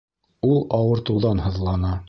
[0.49, 1.97] Ул ауыртыуҙан һыҙлана